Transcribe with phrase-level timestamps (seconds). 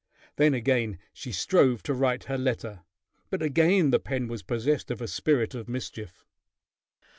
[0.37, 2.81] Then again she strove to write her letter,
[3.29, 6.25] but again the pen was possessed of a spirit of mischief.